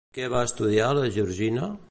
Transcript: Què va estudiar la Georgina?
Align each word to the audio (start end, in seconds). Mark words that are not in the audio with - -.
Què 0.17 0.29
va 0.33 0.39
estudiar 0.47 0.89
la 1.01 1.05
Georgina? 1.19 1.73